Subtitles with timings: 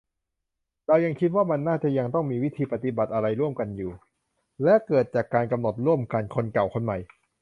[0.87, 3.91] เรายังคิดว่ามันน่าจะยังต้องมีวิธีปฏิบัติอะไรร่วมกันอยู่-
[4.63, 6.97] และเกิดจากการกำหนดร่วมกัน คนเก่า คนใหม่